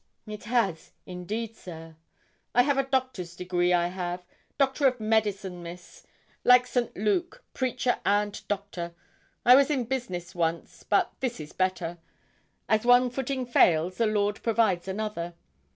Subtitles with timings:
[0.25, 1.95] 'It has, indeed, sir.'
[2.55, 4.25] 'I've a doctor's degree, I have
[4.57, 6.07] Doctor of Medicine, Miss.
[6.43, 6.97] Like St.
[6.97, 8.95] Luke, preacher and doctor.
[9.45, 11.99] I was in business once, but this is better.
[12.67, 15.35] As one footing fails, the Lord provides another.